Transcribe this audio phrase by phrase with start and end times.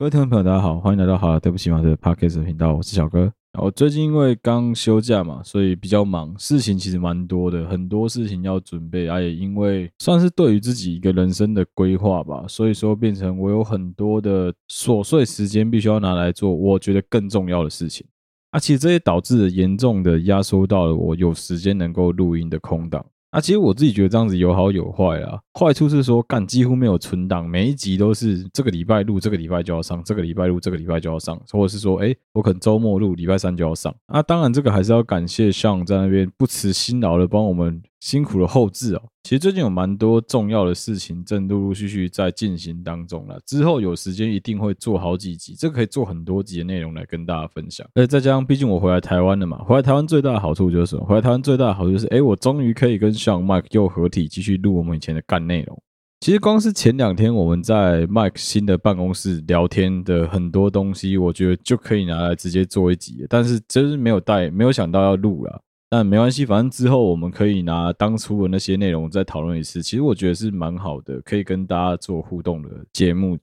[0.00, 3.30] 各位听众朋友，大家好，欢迎来到好了，对不起嘛的 Podcast 频道，我是小哥。
[3.58, 9.06] 我最近因为刚休假嘛，所以比较忙，事情其实蛮多的，很多事情要准备。
[9.06, 18.06] 啊，也因为算是对于自己一个人生的规划吧，所以说变成我有很多的琐碎时间必须要拿来做我觉得更重要的事情。
[18.52, 23.04] 啊，其实这也导致了严重的压缩到了我有时间能够录音的空档。
[23.30, 25.38] 啊，其实我自己觉得这样子有好有坏啊。
[25.58, 31.40] 坏处是说，干几乎没有存档，每一集都是这个礼拜录，这个礼拜就要上；这个礼拜录，这个礼拜就要上。
[31.50, 33.94] 或者是说，诶，我可能周末录，礼拜三就要上。
[34.06, 37.80] 啊，当然这个还是要感谢像在那边不辞辛劳的帮我们。
[38.00, 43.38] 辛苦的后置哦，其实最近有蛮多重要的事情正陆陆续续在进行当中了。
[43.46, 47.86] 之后有时间一定会做好几集，这个可以做很多集的内容来跟大家分享。
[47.94, 51.04] 而再加上，毕竟我回来台湾了嘛，回来台湾最大的好处就是什么？
[51.04, 55.82] 回来台湾最大的好处就是，哎，我终于可以跟 Sean Mike 又合体，继续录我们以前的干内容。
[56.20, 65.62] 其实光是前两天我们在 Mike 新的办公室聊天的很多东西，我觉得就可以拿来直接做一集，但是真是没有带，没有想到要录了。
[65.90, 69.82] 但没关系，反正之后我们可以拿当初的那些内容再讨论一次。
[69.82, 73.36] 其实我觉得是蛮好的，可以跟大家做互动的节目。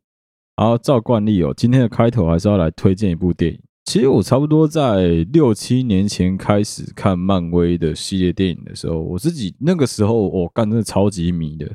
[0.56, 3.60] 然后照惯例哦，今天的开头还是要来推荐一部电影。
[3.84, 11.70] 其实我差不多在六七年前开始看漫威的系列电影的时候，我自己那个时候我干真的超级迷的，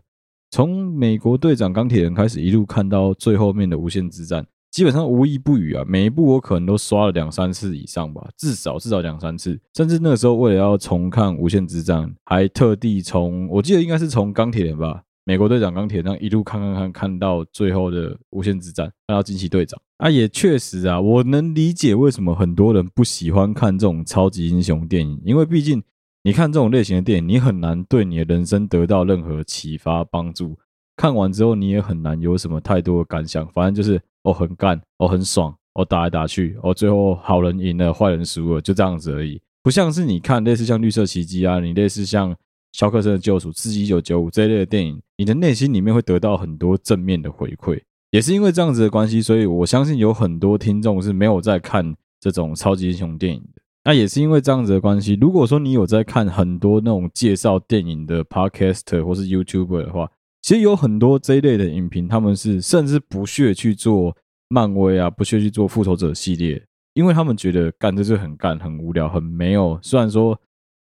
[0.50, 4.46] 从美国队长钢铁人开始一路看到最后面的无限之战。
[4.72, 9.60] 基本上无一不语啊，每一部我可能都刷了两三次以上吧，至少至少两三次。
[9.76, 25.82] 甚至那个时候为了要重看《无限之战》，还特地从我记得应该是从钢铁人吧，美国队长钢铁人一路看看看看到最后的无限之战，看到惊奇队长啊，也确实啊，我能理解为什么很多人不喜欢看这种超级英雄电影，因为毕竟
[26.22, 30.56] 你看这种类型的电影，你很难对你的人生得到任何启发帮助。
[31.02, 34.00] 看完之后你也很难有什么太多的感想，反正就是。
[34.22, 39.42] 哦，很干，哦，很爽，哦，打来打去，哦，最后好人赢了，坏人输了，就这样子而已。
[39.64, 42.32] 不像是你看类似像绿色奇迹啊，你类似像
[42.70, 47.80] 肖克森的救赎、刺激一九九五这一类的电影，你的内心里面会得到很多正面的回馈。
[48.12, 53.60] 也是因为这样子的关系，所以我相信有很多听众是没有在看这种超级英雄电影的。
[53.82, 60.08] 那也是因为这样子的关系，如果说你有在看很多那种介绍电影的 podcast 或是 YouTuber 的话。
[60.42, 64.14] 其实有很多这一类的影评，他们是甚至不屑去做
[64.48, 66.62] 漫威啊，不屑去做复仇者系列，
[66.94, 70.38] 因为他们觉得干这是很干、很无聊、很没有，虽然说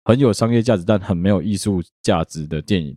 [0.05, 2.97] 很有商业价值，但很没有艺术价值的电影。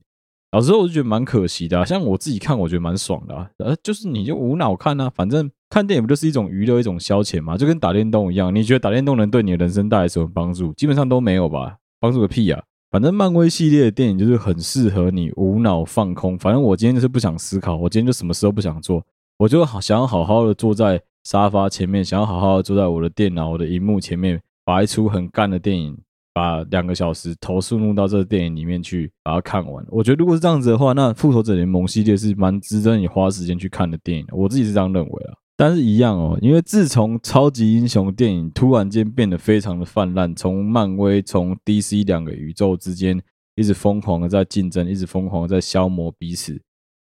[0.54, 1.84] 老实说，我就觉得蛮可惜的啊。
[1.84, 3.50] 像我自己看，我觉得蛮爽的啊。
[3.58, 7.58] 呃，就是你就无脑看啊，反正看电影不就是一种娱乐、一种消遣嘛？
[7.58, 10.72] 就跟打电动一样，你觉得打电动能对你的人生带来什么帮助？
[10.76, 12.64] 基本上都没有吧，帮助个屁啊！
[12.96, 16.40] 反正漫威系列的电影就是很适合你无脑放空。
[16.40, 19.04] 反正我今天就是不想思考，我今天就什么事都不想做，
[19.38, 25.98] 我就好想要好好的坐在沙发前面，想要好好的坐在我的电脑、我的荧幕前面，把一出很干的电影，
[26.34, 29.86] 把两个小时投诉弄到这个电影里面去把它看完。
[29.90, 34.26] 我觉得如果是这样子的话，那复仇者联盟系列是蛮值得你花时间去看的电影。
[34.32, 35.36] 我自己是这样认为啊。
[35.58, 43.22] 但是，一样哦，因为自从超级英雄电影突然间变得非常的泛滥，从漫威、从 DC 两个宇宙之间
[43.56, 46.62] 一直疯狂的在竞争，一直疯狂的在消磨彼此。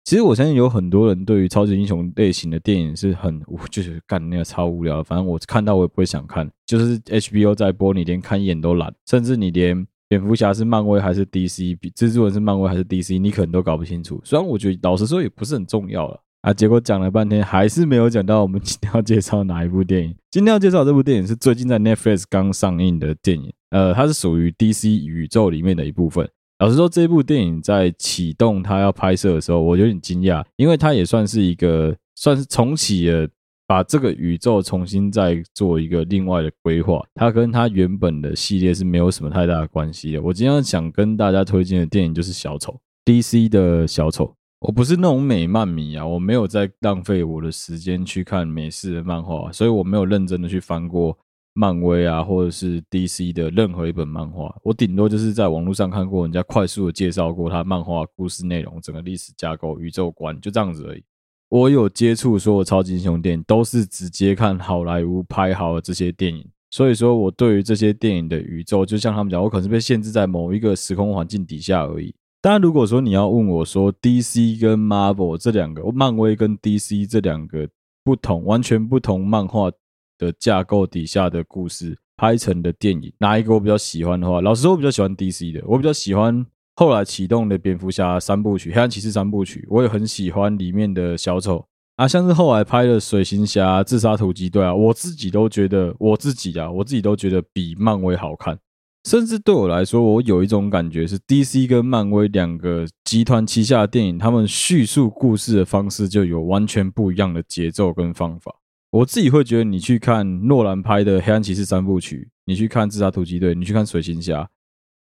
[0.04, 3.40] 其实，我相信有很多人对于超级英雄类型的电影是很，
[3.70, 5.02] 就是干那个超无聊。
[5.02, 14.20] 反正我看到我也不会想看，就是 HBO 在播，你连看一眼都懒，甚至你连蝙蝠侠是漫威还是 DC，蜘蛛人是漫威还是 DC，你可能都搞不清楚。
[14.22, 16.20] 虽然我觉得老实说也不是很重要了。
[16.44, 16.52] 啊！
[16.52, 20.14] 结果讲了半天，还是没有讲到我们今天要介绍哪一部电影。
[20.30, 26.28] 今天要介绍这部电影是最近在 Netflix 刚上映的电影，呃，它是属于 DC 宇宙里面的一部分。
[26.58, 33.26] 老实说，这部电影在启动它要拍摄的时候，我有点惊讶，因为它也算是一个算是重启了，
[33.66, 37.02] 把这个宇宙重新再做一个另外的规划。
[37.14, 40.20] 它跟它原本的系列是没有什么太大的关系的。
[40.20, 44.34] 我今天想跟大家推荐的电影就是小丑，DC 的小丑。
[44.66, 51.14] 我不是那种美漫迷啊，我没有在浪费我的时间去看美式的漫画，所以我没有认真的去翻过
[51.52, 54.56] 漫威啊，或者是 DC 的任何一本漫画。
[54.62, 61.04] 我顶多就是在网络上看过人家快速的介绍过他漫画故事内容、整个历史架构、宇宙观，就这样子而已。
[61.50, 72.14] 我有接触所有超级英雄电影，都是直接看好莱坞拍好的这些电影，所以说我对于这些电影的宇宙，就像他们讲，我可能是被限制在某一个时空环境底下而已。
[72.44, 77.66] 当然，如果说你要问我说 DC 跟 Marvel 这两个，漫威跟 DC 这两个
[78.04, 79.70] 不同、完全不同漫画
[80.18, 85.62] 的架构底下的故事拍成的电影，哪一个我比较喜欢的话，老实说，我比较喜欢 DC 的。
[85.66, 86.44] 我比较喜欢
[86.76, 91.64] 后来启动的蝙蝠侠三部曲、黑暗骑士三部曲，我也很喜欢里面的小丑。
[91.96, 98.58] 啊，像是后来拍的《水行侠》《自杀突击队》啊，我自己都觉得，我自己啊，我自己都觉得比漫威好看。
[99.04, 108.54] 甚至对我来说，我有一种感觉是，DC 跟漫威两个集团旗下电影，他们叙述故事的方式就有完全不一样的节奏跟方法。
[108.90, 114.42] 我自己会觉得，你去看诺兰拍的《黑暗骑士》三部曲，你去看《自杀突击队》，你去看《水行侠》，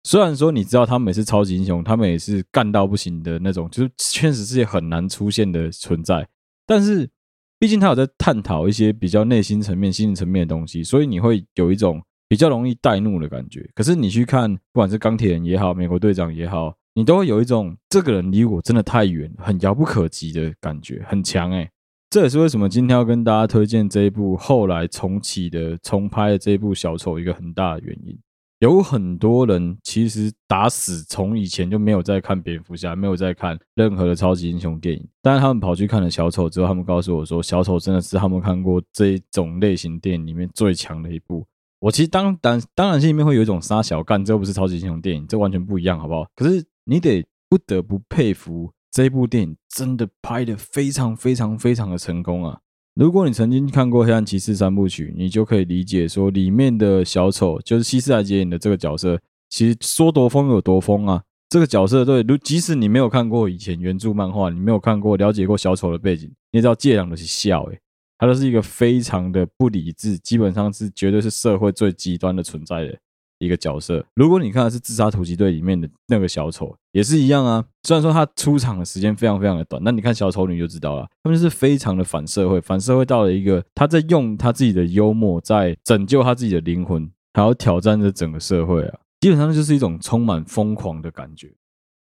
[0.03, 6.27] 虽然说你知道他们也是超级英雄，他们也是干到不行的那种，就是现实世界很难出现的存在。
[6.65, 7.09] 但是，
[7.57, 12.01] 毕竟他有在探讨一些比较内心层面、心理层面的东西，所以你会有一种
[12.33, 13.63] 比较容易带怒的感觉。
[13.75, 21.69] 可是你去看，不管是钢铁人也好，美国队长也好，你都会有一种这个人离我真的太远，很遥不可及的感觉，很强诶。
[22.09, 28.17] 这也是为什么今天要跟大家推荐这一部后来重启的、重拍的这一部小丑一个很大的原因。
[28.61, 35.07] 有很多人其实打死从以前就没有在看蝙蝠侠，没有在看任何的超级英雄电影。
[35.21, 41.45] 但是他们跑去看了小丑之后，他们告诉我说，小丑真的是他们看过这一种类型电影里面最强的一部。
[41.83, 46.25] 我其实当当当然心里面会有一种杀小干，这又不是超级英雄电影，这完全不一样，好不好？
[46.33, 52.57] 可是你得不得不佩服这部电影真的拍得非常非常非常的成功啊！
[52.95, 59.19] 如果你曾经看过《黑暗骑士》三部曲，你就可以理解说，里面的小丑就是希斯莱杰演的这个角色，
[59.49, 61.21] 其实说多疯有多疯啊！
[61.49, 67.79] 这个角色对，如即使你没有看过以前原著漫画，你没有看过了解过小丑的背景，你也知道借两的是笑诶，
[68.23, 72.97] 他都是一个非常的不理智，基本上是绝对是社会最极端的存在的。
[73.39, 77.65] 一个角色，如果你看的是《自杀突击队》里面的那个小丑，也是一样啊。
[77.85, 88.99] 虽然说他出场的时间非常非常的短，那你看小丑女就知道了，他们就是非常的反社会，反社会到了一个他在用他自己的幽默在拯救他自己的灵魂，还要挑战着整个社会啊。
[89.19, 91.53] 基本上就是一种充满疯狂的感觉，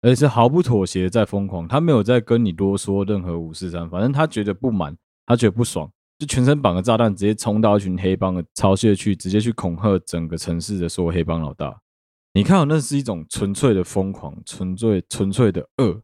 [0.01, 5.89] 而且是毫不妥协在疯狂，他没有在跟你多说任何五四三，反正他觉得不满，他觉得不爽。
[6.19, 11.81] 就全身绑个炸弹，直接冲到一群黑帮的巢穴去，直接去恐吓整个城市的所有黑帮老大。
[12.33, 16.01] 你看，那是一种纯粹的疯狂，纯粹纯粹的恶。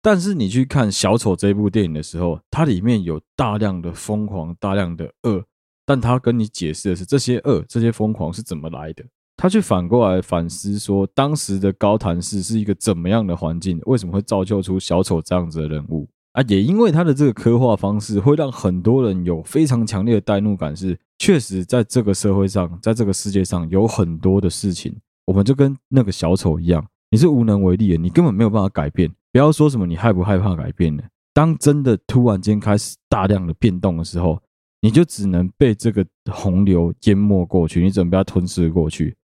[0.00, 5.44] 但是你去看小丑这部电影的时候，它里面有大量的疯狂，大量的恶，
[5.84, 9.04] 但他跟你解释的是这些恶、这些疯狂是怎么来的。
[9.36, 16.08] 他去反过来反思说，当时的高谭市是一个怎么样的环境，为什么会造就出小丑这样子的人物？
[16.32, 20.74] 啊，也因为他的这个刻画方式，会让很多人有非常强烈的代入感。
[20.76, 24.94] 是，确实在这个社会上，在这个世界上，有很多的事情，
[25.26, 29.10] 我们就跟那个小丑一样，你是无能为力的，你根本没有办法改变。
[29.32, 31.02] 不要说什么你害不害怕改变呢？
[31.32, 34.40] 当真的突然间开始大量的变动的时候，
[34.80, 39.16] 你就只能被这个洪流淹没过去，你只能被它吞噬过去。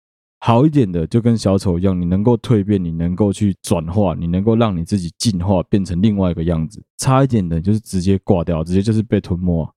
[0.45, 6.79] 好一点的，就跟小丑一样，你能够蜕变，你能够去转化，你能够让你自己进化，变成另外一个样子。
[6.97, 9.67] 差一点的，就是直接挂掉，直接就是被吞没。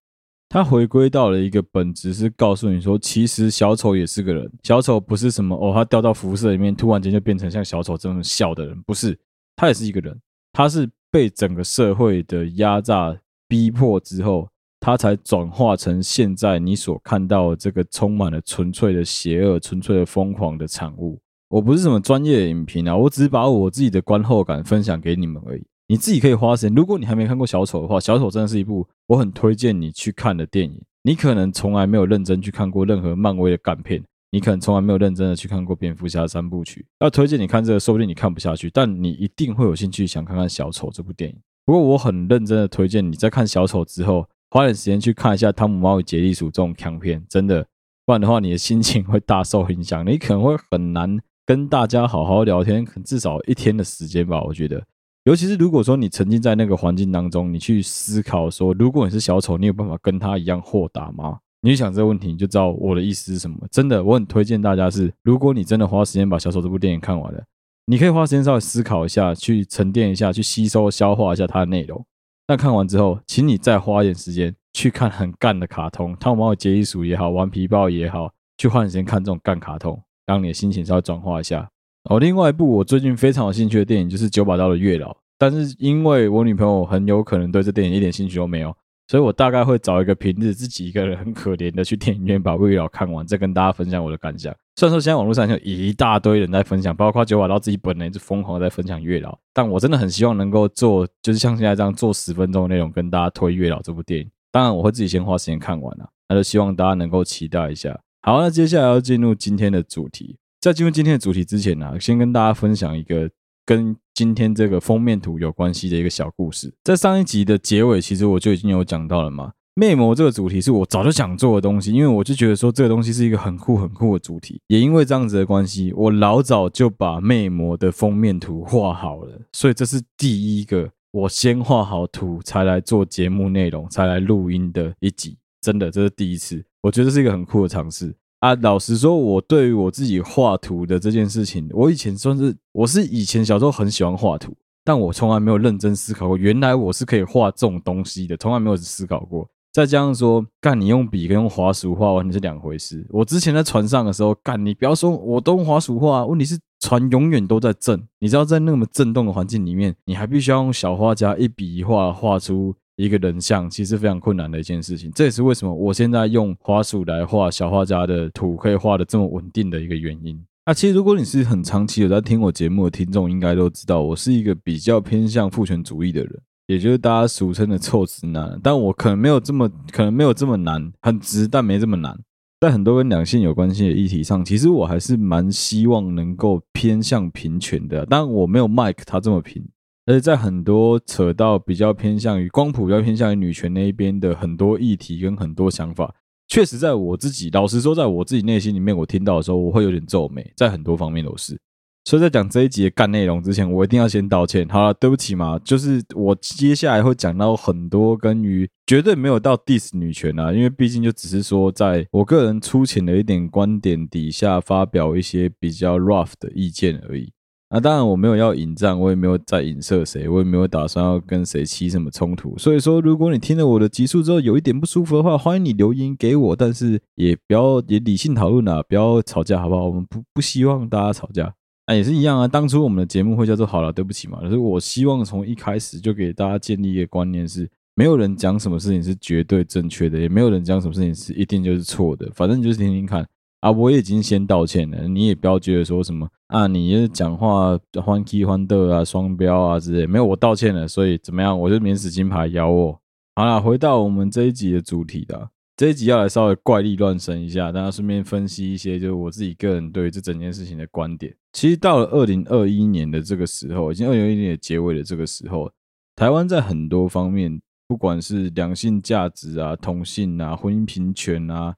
[0.47, 4.47] 他回归到了一个本质，是告诉你说，其实小丑也是个人。
[4.63, 9.19] 小丑不是什么哦，他掉到辐射里面，突然间就变成像小丑这么小的人，不是，
[9.57, 10.15] 他也是一个人。
[10.53, 13.17] 他是被整个社会的压榨
[13.49, 14.47] 逼迫之后。
[14.81, 21.19] 它才转化成现在你所看到这个充满了纯粹的邪恶、纯粹的疯狂的产物。
[21.49, 25.65] 我不是什么专业的影评啊，我只是把我自己的观后感分享给你们而已。
[25.89, 26.75] 你自己可以花时间。
[26.75, 30.81] 如果你还没看过小丑的话，小丑真的是一部我很推荐你去看的电影。
[31.03, 36.85] 你可能从来没有认真去看过任何漫威的干片，你可能从来没有认真的去看过蝙蝠侠三部曲。
[37.01, 41.37] 要推荐你看这个，说不定你看不下去，但你一定会有兴趣想看看小丑这部电影。
[41.65, 44.27] 不过我很认真的推荐你在看小丑之后。
[44.51, 47.67] 花点时间去看一下《汤姆猫与杰利鼠》这种强片，真的，
[48.07, 50.07] 不然的话，你的心情会大受影响。
[50.07, 54.43] 你可能会很难跟大家好好聊天，可能至少一天的时间吧。
[54.43, 54.83] 我觉得，
[55.25, 61.41] 尤其是如果说你沉浸在那个环境当中，你去思考说，如果你是小丑，你有办法跟他一样豁达吗？
[61.61, 63.59] 你想这个问题，你就知道我的意思是什么。
[63.71, 67.45] 真的，我很推荐大家是，如果你真的花时间把小丑这部电影看完了，
[67.85, 72.03] 你可以花时间稍微思考一下，去沉淀一下，去吸收、消化一下它的内容。
[72.51, 81.69] 那看完之后，请你再花一点时间去看很干的卡通，《汤姆猫杰伊鼠》也好，《顽皮豹》也好，去换时间看这种干卡通，让你的心情稍微转化一下。
[82.05, 88.75] 哦，另外一部我最近非常有兴趣的电影就是《九把刀的月老》，但是因为我女朋友很有可能对这电影一点兴趣都没有。
[89.09, 94.55] 所以我大概会找一个平日自己一个人很可怜的去电影院把《月老》看完，再跟大家分享我的感想。
[94.77, 104.31] 虽然说现在网络上有一大堆人在分享，包括九把刀自己本人就疯狂在分享《月老》，但我真的很希望能够做，就是像现在这样做十分钟的内容跟大家推《月老》这部电影。
[104.53, 107.99] 当然我会自己先花时间看完了，那就希望大家能够期待一下。
[108.21, 110.37] 好，那接下来要进入今天的主题。
[110.61, 113.31] 在进入今天的主题之前呢，先跟大家分享一个
[113.65, 116.75] 跟今天这个封面图有关系的一个小故事。
[116.83, 119.53] 在上一集的结尾，其实我就已经有讲到了嘛。
[119.77, 124.61] 魅魔这个主题是我早就想做的东西，因为我就觉得说这个东西是一个很酷很酷的主题。
[124.67, 135.39] 也因为这样子的关系，我老早就把魅魔的封面图画好了，所以这是第一个我先画好图才来做节目内容，才来录音的一集。
[135.61, 138.55] 真的，这是第一次，我觉得是一个很酷的尝试啊！
[138.57, 144.55] 老实说，我对于我自己画图的这件事情，我以前算是我是以前小时候很喜欢画图，
[144.85, 149.49] 但我从来没有认真思考过，原来我是可以画这种东西的，从来没有思考过。
[149.73, 153.07] 再加上说，干你用笔跟用滑鼠画完全是两回事。
[153.11, 158.03] 我之前在船上的时候，干你不要说我都用滑鼠画，问题是船永远都在震。
[158.19, 165.11] 你知道在那么震动的环境里面，你还必须要用小画家一笔一画画出一个人像，其实非常困难的一件事情。
[165.15, 170.39] 这也是为什么我现在用滑鼠来画小画家的图，可以画得这么稳定的一个原因。
[170.67, 176.41] 那其实如果你是很长期有在听我节目的听众，应该都知道我是一个比较偏向父权主义的人。
[176.67, 182.15] 也就是大家俗称的臭直男，但我可能没有这么可能没有这么难，很直，但没这么难。
[182.61, 189.65] 在很多跟两性有关系的议题上，其实我还是蛮希望能够偏向平权的，但我没有 Mike 他这么平。
[190.09, 196.15] 而且在很多扯到比较偏向于光谱、比较偏向于女权那一边的很多议题跟很多想法，
[196.49, 201.61] 确实在我自己老实说，在我自己内心里面，我听到的时候，我会有点皱眉，在很多方面都是。
[202.07, 204.67] 所以在讲这一集的干内容之前，我一定要先道歉。
[204.71, 217.31] 好了，对不起嘛，就是我接下来会讲到很多关于绝对没有到 diss 女权啊，因为毕竟就只是说在我个人粗浅的一点观点底下发表一些比较 rough 的意见而已。
[217.71, 222.57] 那当然我没有要引战，我也没有在影射谁，我也没有打算要跟谁起什么冲突。
[222.57, 229.85] 所以说，如果你听了我的集数之后有一点不舒服的话，欢迎你留言给我，但是也不要也理性讨论啊，不要吵架，好不好？
[229.87, 231.53] 我们不不希望大家吵架。
[231.85, 232.49] 啊，也是一样啊。
[232.49, 234.39] 当初我们的节目会叫做“好了，对不起”嘛。
[234.41, 242.31] 可是我希望从一开始就给大家建立一个观念是：没有人讲什么事情是绝对正确的，也没有人讲什么事情是一定就是错的。
[242.35, 243.27] 反正你就是听听看
[243.61, 243.71] 啊。
[243.71, 250.07] 我已经先道歉了，你也不要觉得说什么啊，你讲话欢 key 欢的啊，双标啊之类。
[250.07, 251.59] 没有，我道歉了，所以怎么样？
[251.59, 253.01] 我就免死金牌咬我。
[253.37, 255.51] 好了，回到我们这一集的主题的。
[255.77, 261.33] 这一集要来稍微怪力乱神一下，大家顺便分析一些，就是我自己个人对这整件事情的观点。
[261.53, 265.71] 其实到了二零二一年的这个时候，已经二零二一年的结尾的这个时候，
[266.17, 271.77] 台湾在很多方面，不管是两性价值啊、同性啊、婚姻平权啊、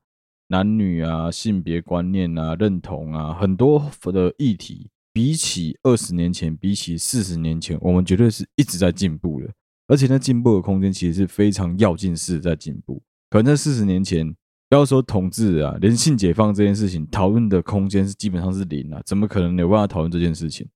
[0.50, 9.48] 男女啊、性别观念啊、认同啊，很多的议题，比起二十年前，比起四十年前，我们绝对是一直在进步的，
[9.86, 13.00] 而且那进步的空间其实是非常要进式的在进步。
[13.30, 14.26] 可能在四十年前，
[14.68, 20.66] 不要说同志啊，连性解放这件事情讨论的空间是基本上是零啊，怎么可能有办法讨论这件事情？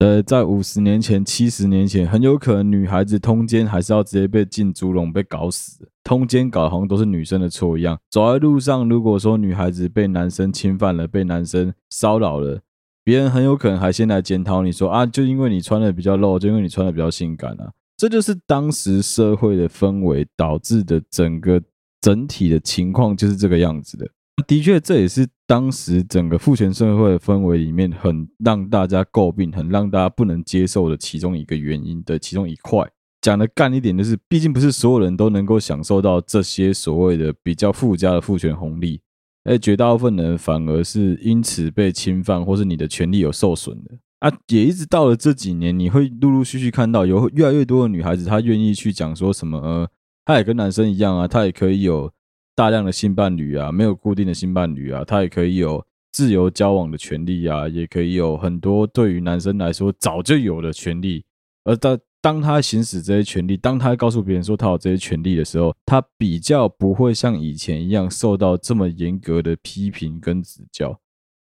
[0.00, 7.98] 呃，在五十年前、七十年前，很有可能女孩子通奸还是要直接被进猪笼被搞死，通奸搞得好像都是女生的错一样。
[8.10, 12.60] 走在路上，如果说女孩子被男生侵犯了、被男生骚扰了，
[13.04, 21.60] 别人很有可能还先来检讨你说啊，就因为你穿的比较露，就因为你穿的比较性感啊，这就是当时社会的氛围导致的整个。
[22.02, 24.08] 整体的情况就是这个样子的。
[24.46, 32.90] 的确，这也是当时整个父权社会的氛围里面很让大家诟病、很让大家不能接受的其中一个原因的其中一块。
[33.20, 39.00] 讲的干一点，就是毕竟不是所有人都能够享受到这些所谓的比较附加的父权红利，
[39.44, 43.98] 而绝大部分人反而是因此被侵犯，或是你的权利有受损的。
[44.20, 49.88] 啊，也一直到了这几年，你会陆陆续续看到有越来越多的女孩子，她愿意去讲说什么呃。
[50.26, 52.12] 她也跟男生一样啊，她也可以有
[52.54, 61.24] 大量的性伴侣啊，没有固定的性伴侣啊，她也可以有自由交往的权利啊，也可以有很多对于男生来说早就有的权利。
[61.64, 71.00] 而当当他行使这些权利，当他告诉别人说他有这些权利的时候，他比较不会像以前一样受到这么严格的批评跟指教。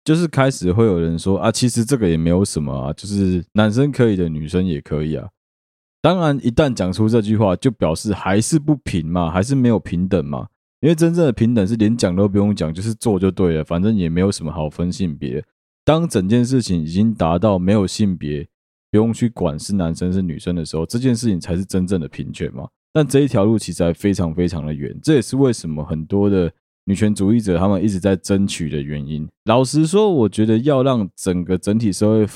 [0.04, 5.28] 就是开始会有人说啊，其实这个也没有什么啊，就是男生可以的，女生也可以啊。
[6.02, 10.48] 当然，一旦讲出这句话，就表示还是不平嘛，还是没有平等嘛。
[10.80, 15.42] 因为真正的平等是连讲都不用讲，就是做就对了，反正也没有什么好分性别。
[15.82, 18.46] 当整件事情已经达到没有性别，
[18.94, 22.68] 不用去管是男生是女生的时候，这件事情才是真正的平权嘛。
[22.92, 26.48] 但这一条路其实还非常非常的远，这也是为什么很多的
[26.84, 29.28] 女权主义者他们一直在争取的原因。
[29.46, 32.28] 老实说，我觉得要让整个整体社会。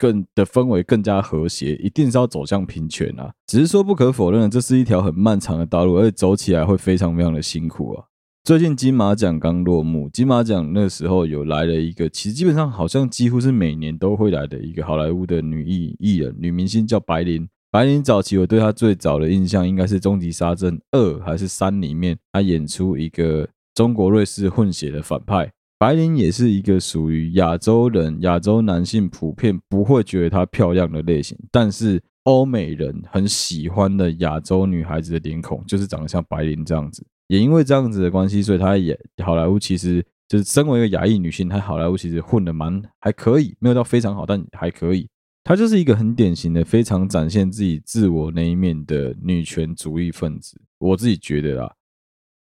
[0.00, 3.32] 更的氛围更加和谐，一定是要走向平权啊！
[3.48, 8.04] 只是说不可否认，这是一条很漫长的道路，而且走起来会非常非常的辛苦啊。
[8.48, 17.46] 最近金马奖刚落幕，金马奖那时候有来了一个，其实基本上好像几乎是每年都会来的一个好莱坞的女艺艺人、女明星，叫白灵。
[17.70, 25.52] 白灵早期我对她最早的印象应该是《终极杀阵二》还是三里面，她演出一个中国瑞士混血的反派。
[25.78, 37.06] 白灵也是一个属于亚洲人、亚洲男性普遍不会觉得她漂亮的类型，但是欧美人很喜欢的亚洲女孩子的脸孔就是长得像白灵这样子。
[37.28, 45.08] 也因为这样子的关系，所以她也好莱坞其实就是身为一个亚裔女性，她好莱坞其实混得蛮还可以，没有到非常好，但还可以。
[45.44, 50.60] 她就是一个很典型的、非常展现自己自我那一面的女权主义分子。
[50.78, 51.74] 我自己觉得啦，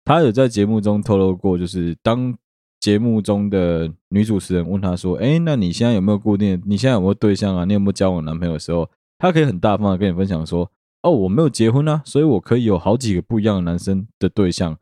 [0.04, 2.38] 她有在节目中透露过，就是当
[2.80, 6.62] 节目中的女主持人问她说：“哎，那你现在有没有固定？
[6.66, 7.66] 你现在有没有对象啊？
[7.66, 8.90] 你有没有交往男朋友的时候？”
[9.20, 10.72] 她可以很大方的跟你分享说。
[11.04, 14.78] 哦，我没有结婚啊，所以我可以有好几个不一样的男生的对象。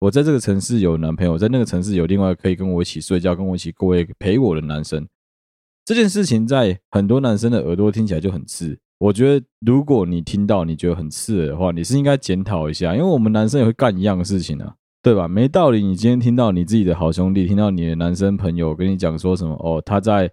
[0.00, 5.08] 我在这个城市有男朋友，在那个城市有另外可以跟我一起睡觉、跟我一起过夜、陪我的男生。
[5.84, 8.78] 这件事情在很多男生的耳朵听起来就很刺。
[8.98, 15.26] 我觉得，如果你听到你觉得很刺耳的话，你是应该检讨一下，因为我们男生也会干一样的事情啊，对吧？
[15.26, 20.30] 没道理，你今天听到你自己的好兄弟，听到你的男生朋友跟你讲说什么哦，他在。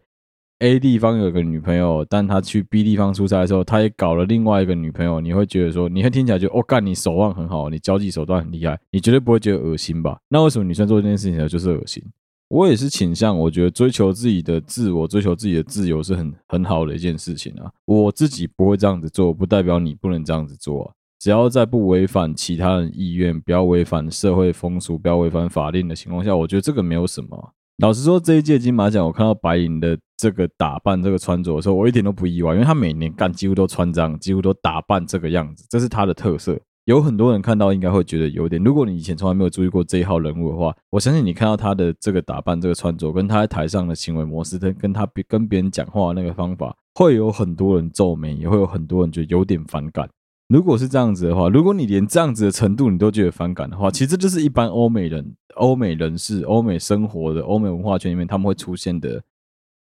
[0.62, 5.20] A 地方有个女朋友，但他去 B 地方出差的时候，他也搞了另外一个女朋友。
[5.20, 10.20] 你会觉得说，你会听起来就哦，干你手腕很好，你交际手段很厉害，你绝对不会觉得恶心吧？
[10.30, 11.50] 那为什么女生做这件事情呢？
[11.50, 12.04] 就是恶心？
[12.50, 17.72] 我也是倾向，我觉得追求自己的自我，追求自己的自由是很很好的一件事情啊。
[17.86, 20.92] 我自己不会这样子做，不代表你不能这样子做啊。
[21.18, 27.54] 只要在不违反其他人意愿，不要违反社会风俗，不要违反法令的情况下，我觉得这个没有什么。
[27.82, 36.60] 老实说，这一届金马奖，我看到白灵的这个打扮、这个穿着的时候，我一点都不意外，因为他每年干几乎都穿这样，几乎都打扮这个样子，这是他的特色。
[36.86, 50.08] 有很多人看到应该会觉得有点，如果你以前从来没有注意过这一号人物的话，我相信你看到他的这个打扮、这个穿着，跟他在台上的行为模式，跟跟他跟别人讲话的那个方法，会有很多人皱眉，也会有很多人觉得有点反感。
[50.52, 59.24] 如果是这样子的话，如果你连这样子的程度你都觉得反感的话，其实这就是一般欧美人、欧美人士、欧美生活的欧美文化圈里面他们会出现的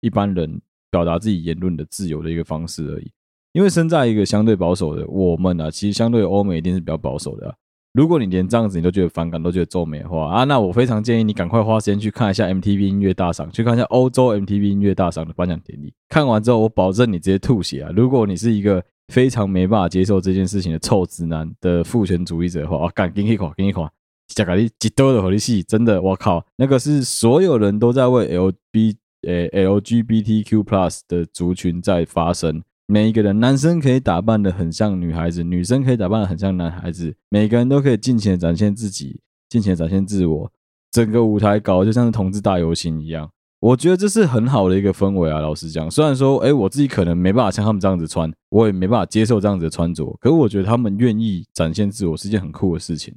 [0.02, 3.10] 一般人表达自己言论的自由的一个方式而已。
[3.52, 7.54] 因为身在一个相对保守的我们啊，其实相对欧美一定是比较保守的。
[7.94, 15.94] 如果你连这样子你都觉得反感，都觉得皱眉的话啊，那我非常建议你赶快花时间去看一下 MTV 音乐大赏，去看一下欧洲 MTV 音乐大赏的颁奖典礼。
[16.10, 17.90] 看完之后，我保证你直接吐血啊！
[17.96, 23.90] 如果你是一个非常没办法接受这件事情的臭直男的父权主义者的话，啊，干给你垮，给你垮，
[24.28, 32.62] 加咖喱几多的火力系，真的，我靠，那个是所有人都在为 L B 呃 LGBTQ plus 的族群在发声。
[32.86, 40.52] 每一个人，男生可以打扮的很像女孩子，女生可以打扮的很像男孩子，每个人都可以尽情的展现自己，尽情的展现自我，
[40.90, 43.30] 整个舞台搞得就像是同志大游行一样。
[43.60, 53.14] 我觉得这是很好的一个氛围啊，老实讲，虽然说，哎，我自己可能没办法像他们这样子穿，我也没办法接受这样子的穿着，可是我觉得他们愿意展现自我是件很酷的事情。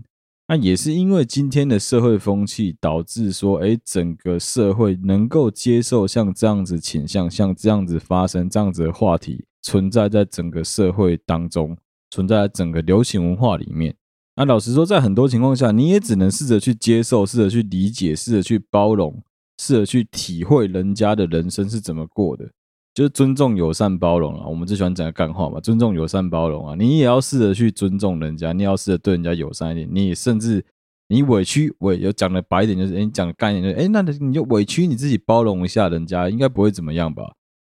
[0.48, 11.78] 那也是因为今天的社会风气导致说，哎，整个社会能够接受像这样子倾向，像这样子发生这样子的话题存在在整个社会当中，
[12.10, 13.96] 存在在整个流行文化里面。
[14.36, 19.22] 那老实说，在很多情况下，你也只能试着去接受，试着去理解，试着去包容。
[19.62, 22.50] 试着去体会人家的人生是怎么过的，
[22.96, 24.48] 就是尊重、友善、包容啊。
[24.48, 26.74] 我们最喜欢讲的干话嘛，尊重、友善、包容啊。
[26.74, 29.88] 你也要试着去尊重人家，你要试着对人家友善一点。
[29.92, 30.66] 你甚至
[31.10, 37.32] 你委屈，委有讲的白一点，就是诶，你讲的干一点，就是诶，那你就委屈你自己，包容一下人家，应该不会怎么样吧？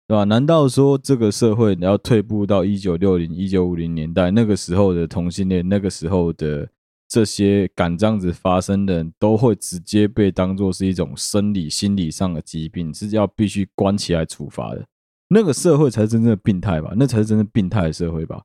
[0.08, 0.24] 对吧？
[0.24, 6.68] 难道说这个社会你要退步到一九六零、一九五零年代那个时候的同性恋，那个时候的？
[7.08, 14.84] 这些敢这样子发生的人都会直接被当作是一种生理、心理上的疾病，是要必须关起来处罚的。
[15.28, 16.92] 那个社会才是真正的病态吧？
[16.96, 18.42] 那才是真正病态的社会吧？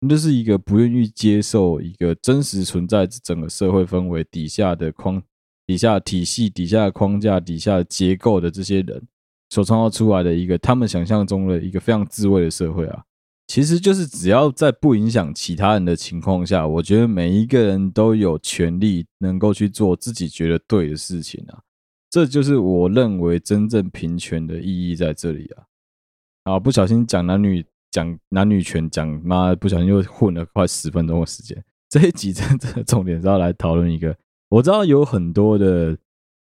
[0.00, 5.22] 那是一个不愿意接受一个真实存在整个社会氛围底下的框、
[5.66, 9.00] 底下体系、底下的框架、底下的结构的这些人
[9.50, 13.04] 所创造出来的一个他们想象中的一个非常自卫的社会啊。
[13.46, 21.60] 其实就是只要在不影响其他人的情况下，我觉得每一个人都有权利能够去做自己觉得对的事情啊。
[22.08, 25.64] 这就是我认为真正平权的意义在这里啊。
[26.44, 31.62] 啊，不小心讲男女讲男女权讲妈，不小心又混了快十分钟的时间。
[31.88, 34.16] 这一集真的重点是要来讨论一个，
[34.48, 35.96] 我知道有很多的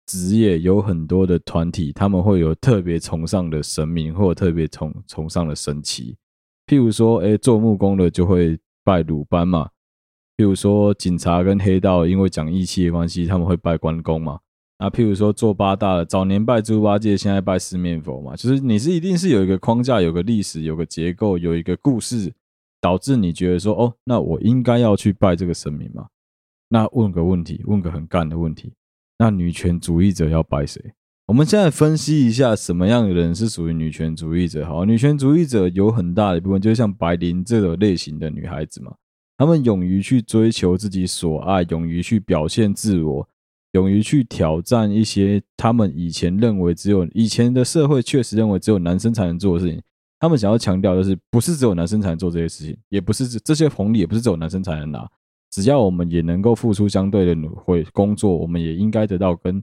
[0.06, 6.14] 职业，有很多的团体，他们会有特别崇尚的神明，或特别崇崇尚的神祇。
[6.70, 9.66] 譬如说，哎，做木工的就会拜鲁班嘛；
[10.37, 14.38] 譬如说警察跟黑道因为讲义气的关系，他们会拜关公嘛。
[14.78, 18.37] 那譬如说做八大的，早年拜猪八戒，现在拜四面佛嘛。
[18.37, 22.33] 就是你是一定是有一个框架，有个历史，有个结构，有一个故事，
[22.80, 26.06] 导致你觉得说，哦，那我应该要去拜这个神明嘛。
[26.68, 28.72] 那问个问题，问个很干的问题，
[29.18, 30.80] 那女权主义者要拜谁？
[31.30, 34.66] 我们现在分析一下，什么样的人是属于女权主义者？
[34.66, 38.92] 好，女权主义者有很大的一部分，就是像白灵这种类型的女孩子嘛，
[39.38, 43.28] 她们勇于去追求自己所爱，勇于去表现自我，
[43.74, 49.80] 勇于去挑战一些他们以前认为只有以前的社会确实认为只有男生才能做的事情。
[50.18, 55.08] 他们想要强调的是，不是只有男生才能做这些事情，也不是这些红利，也不是只有男生才能拿。
[55.52, 59.62] 只要我们也能够付出相对的努会工作，我们也应该得到跟。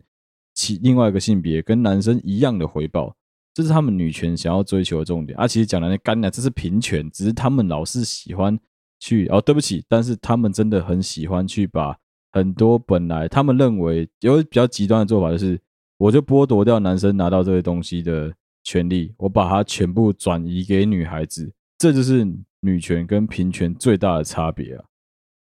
[0.58, 3.16] 其另外一个性别跟男生一样的回报，
[3.54, 5.38] 这是他们女权想要追求的重点。
[5.38, 8.60] 啊，其实讲来干的，这是平权，只是他们老是喜欢
[9.00, 11.96] 去哦，对不起，但是他们真的很喜欢去把
[12.32, 15.60] 很多本来他们认为有比较极端的做法，就是
[16.00, 22.28] 我就剥夺掉男生拿到这些东西的权利，我把它全部转移给女孩子，这就是
[22.62, 24.84] 女权跟平权最大的差别啊！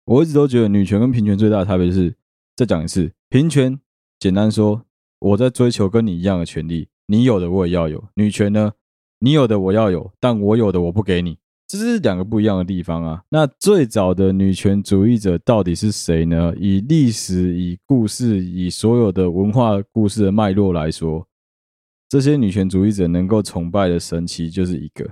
[0.06, 2.16] 我一直都觉得女权跟平权最大的差别就是，
[2.56, 3.78] 再讲一次，平权
[4.18, 4.86] 简单说。
[5.22, 8.04] 我在追求跟你一样的权利，你有的我也要有。
[8.16, 8.74] 女权呢，
[9.20, 13.22] 你有的我要有，但我有的我不给你，这是两个不一样的地方啊。
[13.30, 16.54] 那最早的女权主义者到底是谁呢？
[16.58, 21.28] 以历史、以故事、以所有的文化故事的脉络来说，
[22.10, 25.08] 这些女权主义者能够崇拜的神奇就是一个，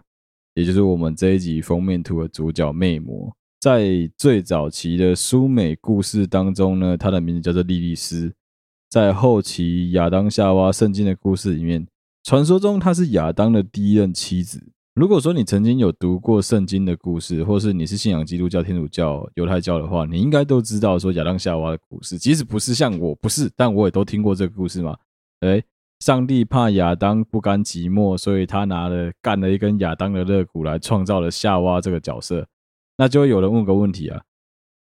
[0.55, 3.31] 也就是我们这一集封面图的主角魅魔。
[3.59, 8.33] 在最早期的苏美故事当中呢，她的名字叫做莉莉丝。
[8.89, 11.87] 在后期亚当夏娃圣经的故事里面，
[12.23, 14.71] 传说中她是亚当的第一任妻子。
[14.95, 22.17] 如果说你曾经有读过圣经的故事，或是你是信仰基督教、天主教、犹太教的话，你应该都知道说亚当夏娃的故事。
[22.17, 24.97] 即使不是像我不是，但我也都听过这个故事嘛。
[25.41, 25.63] 诶，
[25.99, 32.47] 上帝怕亚当不甘寂寞，所以他拿了干了一根亚当的肋骨来创造了夏娃这个角色。
[32.97, 34.23] 那就会有人问个问题啊，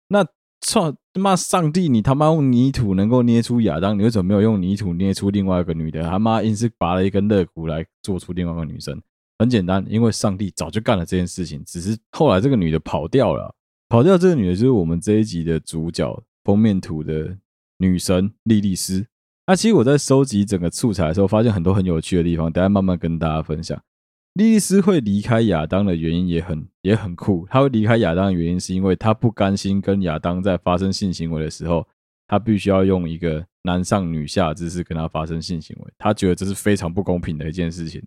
[0.10, 0.24] 那？
[0.65, 1.36] 操他妈！
[1.36, 6.01] 上帝，你他妈用泥土能够捏出亚当，你为什么没有用泥土捏出另外一个女的？
[6.01, 8.99] 他妈硬是拔了一根肋骨来做出另外一个女生。
[9.38, 13.54] 很简单，因为上帝早就干了这件事情，只是后来这个女的跑掉了。
[13.88, 17.38] 跑掉这个女的就是我们这一集的主角，封面图的
[17.78, 19.06] 女神莉莉丝。
[19.45, 23.80] 那其实我在收集整个素材的时候，发现很多很有趣的地方，等下慢慢跟大家分享。
[24.36, 27.48] 莉莉丝会离开亚当的原因也很也很酷。
[27.50, 31.88] 她会离开亚当的原因是因为她不甘心跟亚当在发生性行为的时候，
[32.28, 35.93] 她必须要用一个男上女下姿势跟他发生性行为。
[35.98, 38.04] 她觉得这是非常不公平的一件事情。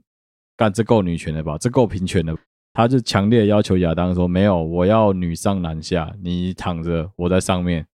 [0.54, 1.56] 干，这够女权了吧？
[1.56, 2.36] 这够平权了。
[2.74, 7.86] 她就强烈要求亚当说：“没有，我要女上男下，你躺着，我在上面。”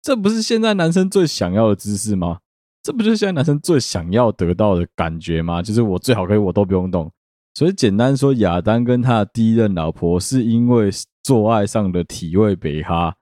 [0.00, 2.38] 这不是现在男生最想要的姿势吗？
[2.80, 5.60] 这不就是现在男生最想要得到的感觉吗？
[5.60, 7.10] 就是我最好可以我都不用动。
[7.56, 10.90] 所以简单说，亚当跟他的第一任老婆是因为
[11.22, 13.14] 做爱上的体位北哈，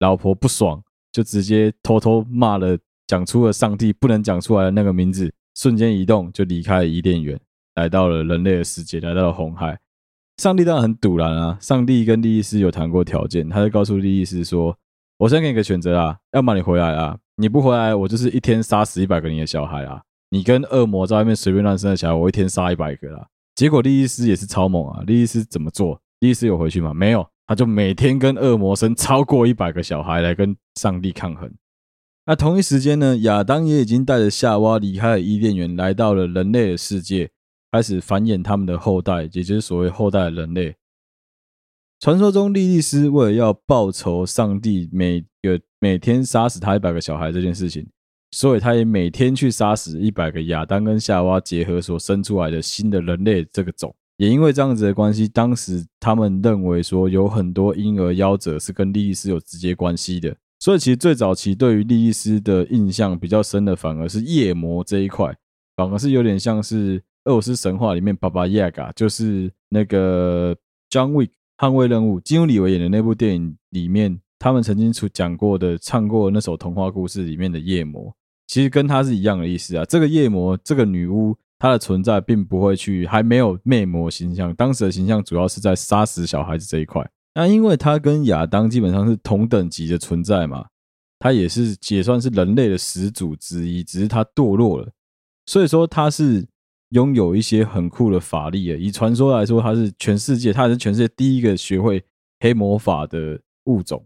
[0.00, 7.40] 老婆不爽，就直接偷偷骂了，讲出了上帝不能讲出来的那个名字，瞬间移动就离开了伊甸园，
[7.76, 9.78] 来到了人类的世界，来到了红海。
[10.36, 14.76] 上帝当然很赌烂啊，上帝跟莉莉丝有谈过条件，他就告诉莉莉丝说
[15.16, 25.02] ：“我先给你个选择啊，要么你回来啊，你不回来，我就是一天杀死一百个你的小孩啊，你跟恶魔在外面随便乱生的小孩，我一天杀一百个啦。”结果莉莉丝也是超猛啊！
[25.04, 26.00] 莉莉丝怎么做？
[26.20, 26.94] 莉莉丝有回去吗？
[26.94, 31.52] 没有，他就每天跟恶魔生超过一百个小孩来跟上帝抗衡。
[32.26, 37.32] 那同一时间呢，亚当也已经带着夏娃离开了伊甸园，来到了人类的世界，
[37.72, 40.76] 开始繁衍他们的后代，也就是所谓后代的人类。
[41.98, 47.84] 传说中，莉莉丝为了要报仇上帝每个每天杀死他一百个小孩这件事情。
[48.30, 60.36] 所以他也每天去杀死一百个亚当跟夏娃结合所生出来的新的人类这个种，也因为这样子的关系，当时他们认为说有很多婴儿夭折是跟莉莉丝有直接关系的。
[60.60, 65.34] 所以其实最早期对于莉莉丝的印象比较深的，反而是夜魔这一块，
[65.76, 70.54] 反而是有点像是俄罗斯神话里面巴巴亚嘎，就是那个
[70.90, 78.12] John Wick 捍卫任务，基努李维演的那部电影里面，他们曾经出讲过的唱过那首童话故事里面的夜魔。
[78.48, 79.84] 其实跟他是一样的意思啊。
[79.84, 84.52] 这个夜魔，这个女巫，她的存在并不会去，还没有魅魔形象。
[84.54, 87.08] 当时的形象主要是在杀死小孩子这一块。
[87.34, 90.66] 那因为她跟亚当基本上是同等级的存在嘛，
[91.18, 94.90] 她也是也算是人类的始祖之一，只是她堕落了。
[95.46, 96.46] 所以说她是
[96.90, 98.78] 拥有一些很酷的法力的。
[98.78, 102.02] 以传说来说，她是全世界，她是全世界第一个学会
[102.40, 104.04] 黑魔法的物种。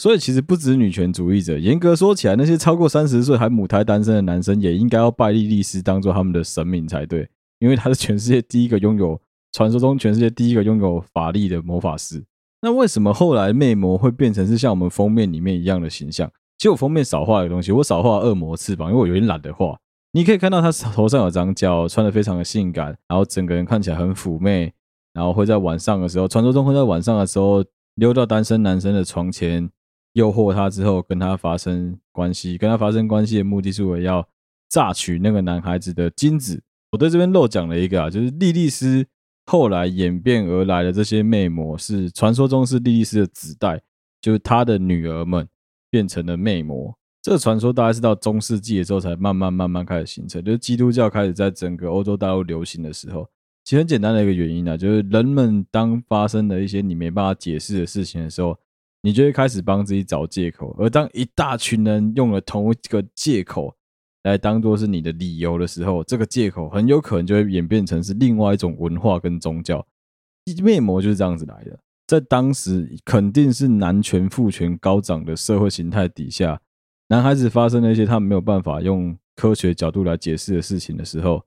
[0.00, 9.20] 所以其实不止女权主义者，严格说起来，那些超过三十岁还母胎单身的男生，也应该要拜莉莉丝当做他们的神明才对，因为他是全世界第一个拥有，
[9.52, 12.24] 传说中全世界第一个拥有法力的魔法师。
[12.62, 16.26] 那为什么后来魅魔会变成是像我们封面里面一样的形象？
[16.56, 19.76] 其实我封面少画的东西，我少画恶魔翅膀，因为我有点懒得画。
[20.12, 24.72] 你可以看到他头上有长角，穿得非常的性感，然后整个人看起来很妩媚，
[25.12, 27.62] 然后会在晚上的时候，传说中会在晚上的时候
[27.96, 29.70] 溜到单身男生的床前，
[30.20, 32.58] 诱惑他之后跟他发生关系。
[32.58, 34.28] 跟他发生关系的目的是为了要
[34.68, 36.62] 榨取那个男孩子的精子。
[36.92, 39.06] 我对这边漏讲了一个啊，就是莉莉丝。
[39.46, 43.80] 后来演变而来的这些魅魔，是传说中是莉莉丝的子代，
[44.20, 45.48] 就是她的女儿们
[45.90, 46.94] 变成了魅魔。
[47.20, 53.26] 这个传说大概是到中世纪的时候才慢慢慢慢开始形成，就是基督教开始在整个欧洲大陆流行的时候。
[53.64, 58.56] 其实很简单的一个原因呢、啊，就是人们当发生了一些你没办法解释的事情的时候，
[59.02, 60.74] 你就会开始帮自己找借口。
[60.78, 63.74] 而当一大群人用了同一个借口，
[64.24, 69.86] 来当做是你的理由的时候，这个借口很有可能就会演变成是另外一种文化跟宗教。
[70.62, 76.60] 魅魔就是这样子来的，在当时肯定是男权父权高涨的社会形态底下，
[77.08, 81.44] 男孩子发生了一些他没有办法用科学角度来解释的事情的时候，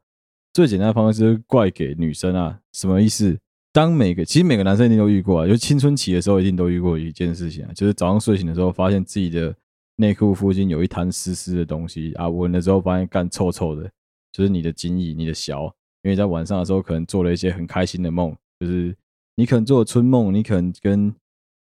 [0.54, 3.38] 最简单的方式就是怪给女生啊，什么意思？
[3.74, 9.54] 当每个其实每个男生一定都遇过啊，就青春期的时候一定都遇过一件事情啊，就是早上睡醒的时候发现自己的。
[9.98, 13.88] 内裤附近有一滩湿湿的东西啊，闻了之后发现干臭臭的，
[14.32, 15.66] 就是你的精液、你的小，
[16.02, 18.98] 因为在晚上的时候可能做了一些很开心的梦，就是
[19.36, 21.14] 你可能做了春梦，你可能跟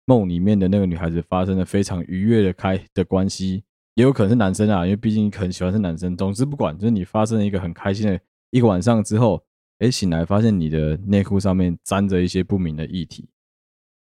[0.06, 3.62] 梦里面的那个女孩子发生了非常愉悦的开的关系，
[3.96, 6.16] 也有可能是男生啊，因为毕竟你可能喜欢是男生。
[6.16, 8.18] 总之不管，就是你发生了一个很开心的
[8.52, 9.44] 一个晚上之后，
[9.78, 13.28] 哎，醒来发现你的内裤上面沾着一些不明的液体。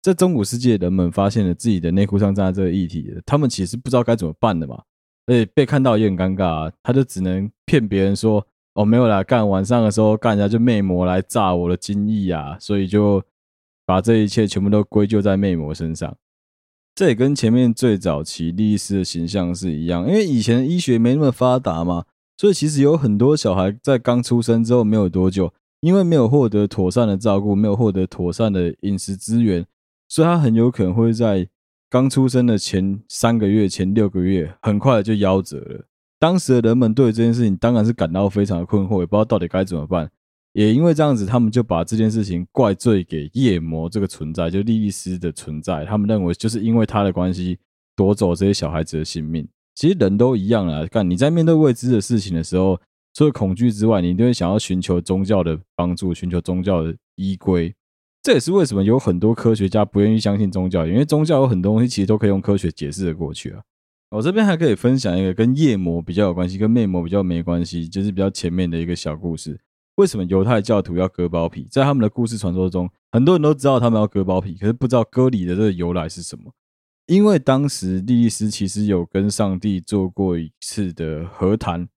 [0.01, 4.81] 在中古世界，人们发现了自己的内裤上沾了这个液体，他们其实不知道该怎么办的嘛，
[5.25, 8.45] 而且被看到也很尴尬啊，他就只能骗别人说
[8.75, 13.21] ：“哦，没有啦，干晚上的时候干人家就魅魔来炸我的精液啊，所以就
[13.85, 16.15] 把这一切全部都归咎在魅魔身上。”
[16.95, 22.05] 这也跟前面最早期莉莉丝的形象是一样，因为以前医学没那么发达嘛，
[22.39, 29.65] 所以其实有很多小孩在刚出生之后没有多久，因为没有获得妥善的照顾，没有获得妥善的饮食资源。
[30.07, 31.49] 所以，他很有可能会在
[31.89, 35.85] 刚出生的前三个月、前六个月，很快就夭折了。
[36.17, 40.09] 当时的人们对这件事情当然是感到非常的困惑，也不知道到底该怎么办。
[40.53, 45.83] 也因为这样子，他们就把这件事情怪罪给夜魔这个存在，就莉莉丝的存在。
[45.83, 47.59] 他们认为就是因为他的关系
[47.97, 49.45] 夺走这些小孩子的性命。
[49.79, 52.81] 其实人都一样啦，看你在面对未知的事情的时候，
[53.13, 57.73] 除了恐惧之外，你都会想要寻求宗教的帮助，寻求宗教的依归。
[58.21, 63.61] 这也是为什么有很多科学家不愿意相信宗教，因为宗教有很多东西其实都可以用科学解释的过去啊。
[64.09, 69.57] 我这边还可以分享一个跟夜魔比较有关系，跟魅魔比较没关系，就是比较前面的一个小故事。
[69.95, 71.65] 为什么犹太教徒要割包皮？
[71.71, 76.51] 在他们的故事传说中，很多人都知道他们要割包皮，可是不知道割礼的这个由来是什么。
[77.09, 81.89] 因为当时莉莉丝其实有跟上帝做过一次的和谈。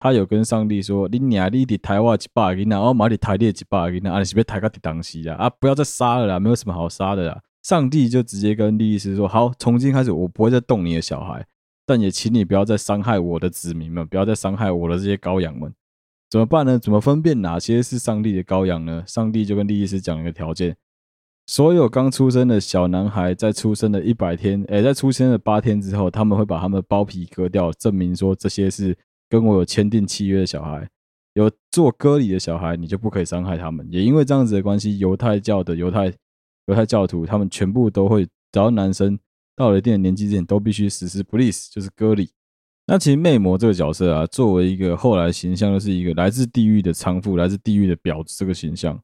[0.00, 5.36] 他有跟上帝说：“你娘，你的台湾几百个人，我马里台列几百个人，啊，你是不是台个的东西啊？
[5.36, 11.46] 啊，不要再杀了啦，没有什么好杀的啦。”上帝就直接跟莉莉丝说：“好，从今开始，我不会再动你的小孩，
[11.86, 15.72] 但也请你不要再伤害我的子民们，不要再伤害我的这些羔羊们。
[16.28, 16.76] 怎么办呢？
[16.76, 19.04] 怎么分辨哪些是上帝的羔羊呢？
[19.06, 20.76] 上帝就跟莉莉丝讲一个条件：
[21.46, 28.96] 所有刚出生的小男孩在出生的一百天，诶，在出生的八天之后，他们会把他们的包皮割掉，证明说这些是。”
[29.28, 30.88] 跟我有签订契约的小孩，
[31.34, 33.84] 有做割礼的小孩，你就不可以伤害他们。
[33.90, 36.12] 也因为这样子的关系，犹太教的犹太
[36.66, 38.30] 犹太教徒，他们全部都会，只
[38.60, 39.18] 要男生
[39.56, 42.30] 到了一定的年纪之前，都必须实施不利斯，就是割礼。
[42.86, 48.96] 那其实魅魔这个角色啊，作为一个后来形象，就是一个来自地狱的娼妇，来自地狱的婊子这个形象。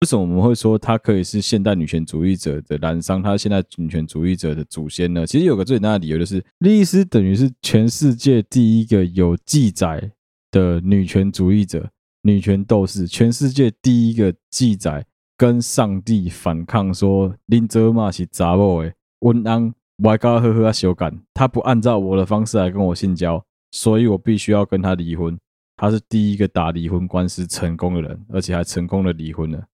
[0.00, 3.20] 为什么我们会说她可以是现代女权主义者的滥觴？
[3.20, 5.26] 他是现代女权主义者的祖先呢？
[5.26, 10.12] 其实有个最简单的理由，就是莉莉丝等于是全世界第一个有记载
[10.52, 11.90] 的女权主义者、
[12.22, 15.04] 女权斗士，全世界第一个记载
[15.36, 25.36] 跟上帝反抗说林泽玛是杂某诶，温安我还跟他呵呵修改，他不按照我的方式来跟我性交，所以我必须要跟他离婚。
[25.76, 29.64] 他是第一个打离婚官司成功的人，而且还成功的离婚了。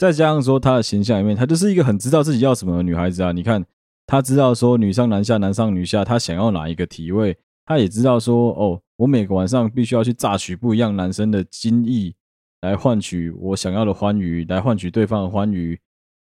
[0.00, 3.32] 再加上说，她的形象里面，她就是一个很知道自己要什么的女孩子啊。
[3.32, 3.62] 你看，
[4.06, 7.36] 她知道说女上男下，男上女下，她想要哪一个体位，
[7.66, 12.14] 她也知道说，哦，我每个晚上必须要去榨取不一样男生的精液，
[12.62, 15.78] 来换取我想要的欢愉，来换取对方的欢愉，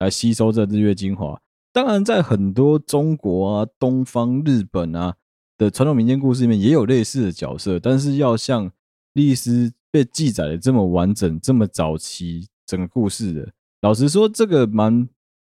[0.00, 1.40] 来吸收这日月精华。
[1.72, 5.14] 当然，在很多中国啊、东方、日本啊
[5.56, 7.80] 的传统民间故事里面，也有类似的角色。
[7.80, 8.70] 但是，要像
[9.14, 13.50] 丽丝被记载的这么完整、这么早期整个故事的，
[13.82, 15.06] 老实说，这个蛮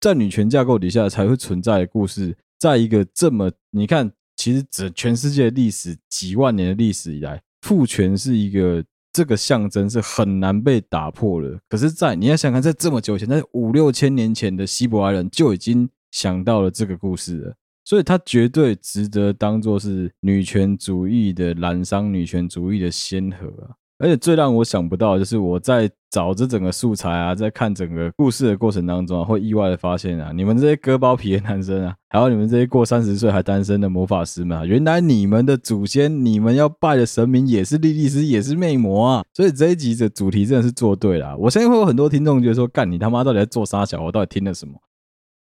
[0.01, 8.83] 在女权架构底下才会存在的故事，在一个这么你看，其实整全世界历史几万年的历史以来，父权是一个
[9.13, 11.61] 这个象征是很难被打破的。
[11.69, 15.89] 可是，在你要想看，在这么久前，在五六千年前的希伯来人就已经。
[16.13, 17.55] 想到了这个故事了，
[17.87, 23.73] 所以它绝对值得当做是女权主义的滥觴，女权主义的先河啊！
[24.03, 39.25] 而且最让我想不到的就是我在找这整个素材啊，在看整个故事的过程当中啊，会意外的发现啊，你们这些割包皮的男生啊，还有你们这些过三十岁还单身的魔法师们啊，原来你们的祖先，你们要拜的神明也是莉莉丝，也是魅魔啊！
[39.33, 41.37] 所以这一集的主题真的是做对了。
[41.37, 44.03] 我相信会有很多听众觉得说，干你他妈到底在做啥小？
[44.03, 44.75] 我到底听了什么？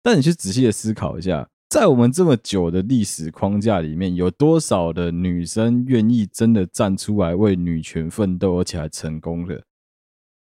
[0.02, 9.62] 但你去仔细的思考一下，在我们这么久的历史框架里面，有多少的女生愿意真的站出来为女权奋斗，而且还成功了？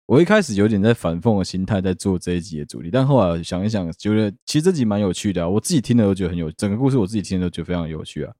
[0.06, 5.48] 我一开始有点在反讽的心态在做这一集的主题，但后来想一想，觉得其实这集蛮有趣的啊。
[5.48, 8.35] 我自己听的都觉得很有，整个故事我自己听的都觉得非常有趣啊。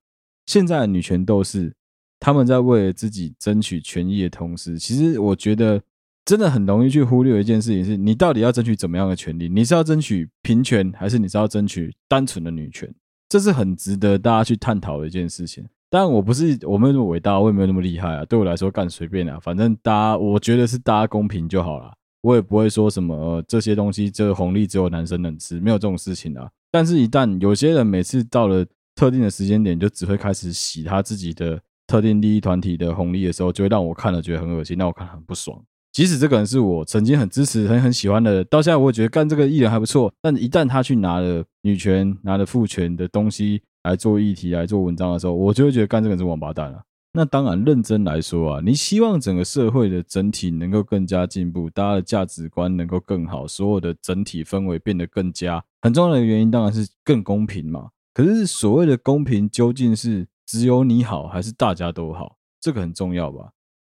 [0.47, 1.73] 现在的女权斗士，
[2.19, 5.81] 他们在为了自己争取权益的同时，其实我觉得。
[6.25, 9.49] 真的很容易去忽略一件事情，是你到底要争取怎么样的权利？
[9.49, 12.93] 你是要争取平权，还是你是要争取单纯的女权？
[13.29, 15.67] 这是很值得大家去探讨的一件事情。
[15.91, 18.25] 当然，我不是我没有那么伟大，我也没有那么厉害啊。
[18.25, 21.93] 对我来说，干随便啊，反正大家我觉得是大家公平就好了。
[22.23, 26.49] 我也不会说什么、这些东西，这个红利只有男生能吃，没有这种事情啊。
[26.71, 35.61] 但是，一旦有些人每次到了特定的时间点，就只会开始洗他自己的特定利益团体的红利的时候，就会让我看了觉得很恶心，让我看了很不爽。
[35.93, 40.13] 即使这个人是我曾经很支持、很很喜欢的，到现在我也觉得干这个艺人还不错。
[40.23, 46.83] 但一旦他去拿了女权、拿了父权的东西来做议题、来做文章的时候，我就会觉得干这个人是王八蛋了。
[47.13, 57.91] 那当然，认真来说啊，你希望整个社会的整体能够更加进步，大家的价值观能够更好，所有的整体氛围变得更加很重要的原因，当然是更公平嘛。
[58.15, 62.37] 可是所谓的公平，究竟是只有你好，还是大家都好？
[62.59, 63.51] 这个很重要吧。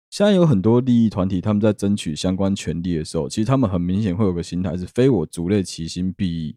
[0.09, 6.55] 现在有很多利益团体，他们在争取相关权利的时候，其实他们很明显会有个心态是“非我族类，其心必异”，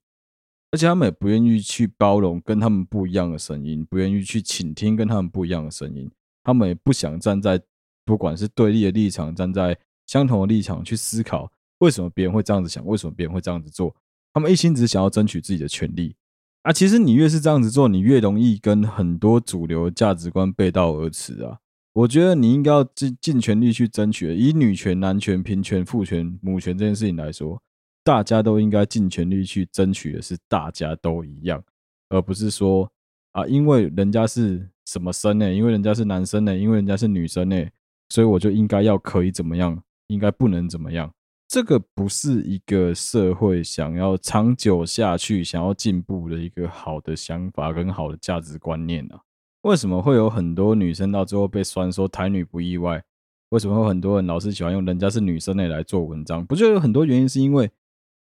[0.72, 6.10] 而且他们也不愿意去包容跟他们不一样的声音，不愿意去倾听跟他们不一样的声音，
[6.42, 7.60] 他们也不想站在
[8.06, 13.94] 不管是对立的立场，站在相同的立场去思考为什么别人会这样子想，为什么别人会这样子做，
[14.32, 16.16] 他们一心只想要争取自己的权利
[16.62, 16.72] 啊！
[16.72, 21.58] 其实你越是这样子做，你越容易跟很多主流价值观背道而驰啊！
[21.94, 24.34] 我觉得你应该要尽尽全力去争取。
[24.34, 27.60] 以女权、男权、平权、父权、母权这件事情来说，
[28.02, 31.62] 大家都应该尽全力去争取的是大家都一样，
[32.08, 32.90] 而不是说
[33.32, 35.52] 啊，因为人家是什么生呢？
[35.52, 36.56] 因为人家是男生呢？
[36.56, 37.62] 因为人家是女生呢？
[38.08, 39.82] 所以我就应该要可以怎么样？
[40.06, 41.12] 应该不能怎么样？
[41.46, 49.20] 这个不是一个社会想要长久下去、想要进步的一个好的想法跟好的价值观念啊。
[49.62, 53.02] 为什么会有很多女生到最后被酸说台女不意外？
[53.50, 56.44] 为什么会有很多人老是喜欢用人家是女生的来做文章？
[56.44, 57.70] 不就有很多原因是因为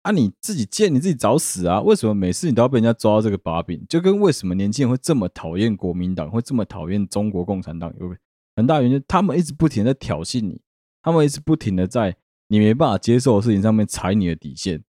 [0.04, 1.82] 啊你自己贱你自己找死啊？
[1.82, 3.84] 为什么每次你都要被人家抓到这个把柄？
[3.90, 8.16] 就跟为什么年轻人会这么讨厌国民党，会这么讨厌中国共产党有
[8.56, 10.62] 很大原因，他们一直不停的挑衅你，
[11.02, 12.16] 他们一直不停的在
[12.50, 14.84] 你没办法接受的事情上面踩你的底线。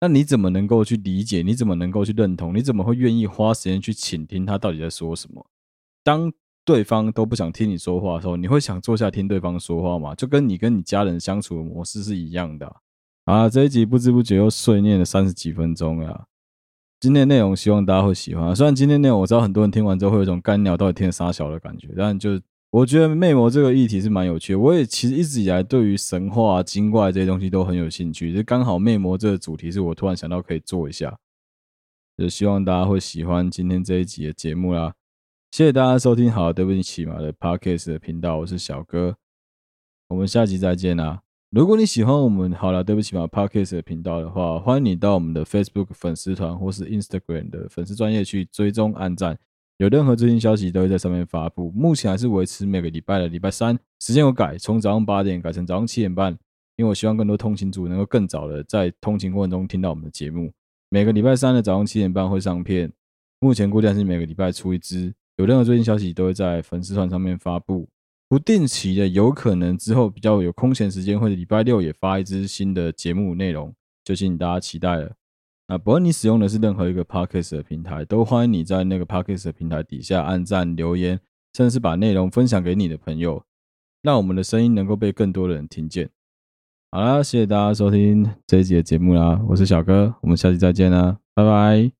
[0.00, 1.42] 那你怎么能够去理解？
[1.42, 2.54] 你怎么能够去认同？
[2.54, 5.44] 你怎么会愿意花时间去倾听他到底在说什么？
[6.08, 6.32] 当
[6.64, 10.14] 对方都不想听你说话的时候，你会想坐下听对方说话吗？
[10.14, 12.76] 就跟你跟你家人相处的模式是一样的啊。
[13.26, 16.24] 啊，这一集不知不觉又碎念了三十几分钟了。
[16.98, 18.56] 今天内容希望大家会喜欢。
[18.56, 22.40] 虽然今天内容我知道很多人听完之后会有一种干鸟到底听了啥小的感觉，但就
[22.70, 24.58] 我觉得魅魔这个议题是蛮有趣的。
[24.58, 31.18] 我也其实一直以来对于神话、精怪这些东西都很有兴趣，就刚好魅魔这个主题是我突然想到可以做一下，
[32.16, 34.94] 就希望大家会喜欢今天这一集的节目啦。
[35.50, 39.16] 谢谢大家收听，好，对不起嘛的 Podcast 的频道，我是小哥，
[40.08, 41.22] 我们下集再见啦！
[41.50, 49.36] 如果你喜欢我们好了，对不起嘛 Podcast 的频道的话，欢迎你到我们的 Facebook 粉丝团或是 Instagram 的粉丝专业去追踪按赞，
[49.78, 51.72] 有任何最新消息都会在上面发布。
[51.72, 56.30] 目前还是维持每个礼拜的礼拜三，时间有改，从早上八点改成早上七点半，
[56.76, 60.52] 因为我希望更多通勤族能够更早的在通勤过程中听到我们的节目。
[60.90, 62.92] 每个礼拜三的早上七点半会上片，
[63.40, 65.14] 目前估计是每个礼拜出一支。
[65.38, 67.88] 有任何最新消息都会在粉丝团上面发布，
[68.28, 73.72] 不定期的，有可能之后比较有空闲时间，会礼拜六也发一支新的节目内容，
[74.04, 75.12] 就请大家期待了。
[75.68, 81.20] 那不论你使用的是任何一个 Podcast 的平台，都欢迎你在那个 Podcast 的平台底下按赞、留言，
[81.54, 83.44] 甚至是把内容分享给你的朋友，
[84.02, 86.10] 让我们的声音能够被更多的人听见。
[86.90, 91.97] 好啦，谢谢大家收听这一集的节目啦，我是小哥，我们下期再见啦，拜拜。